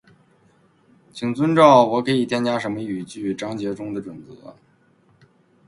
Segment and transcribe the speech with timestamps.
[1.13, 4.55] 请遵照“我可以添加什么语句？”章节中的准则